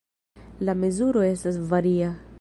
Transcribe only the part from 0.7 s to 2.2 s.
mezuro estas varia.